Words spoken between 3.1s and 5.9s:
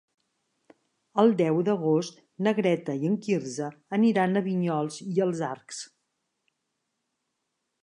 en Quirze aniran a Vinyols i els Arcs.